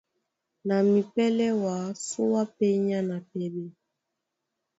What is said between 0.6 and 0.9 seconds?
Na